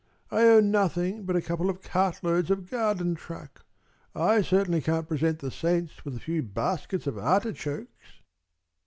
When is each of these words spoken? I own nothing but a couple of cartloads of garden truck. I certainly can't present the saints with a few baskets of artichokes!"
I 0.31 0.41
own 0.47 0.71
nothing 0.71 1.25
but 1.25 1.35
a 1.35 1.43
couple 1.43 1.69
of 1.69 1.83
cartloads 1.83 2.49
of 2.49 2.71
garden 2.71 3.13
truck. 3.13 3.63
I 4.15 4.41
certainly 4.41 4.81
can't 4.81 5.07
present 5.07 5.37
the 5.37 5.51
saints 5.51 6.03
with 6.03 6.15
a 6.15 6.19
few 6.19 6.41
baskets 6.41 7.05
of 7.05 7.19
artichokes!" 7.19 8.17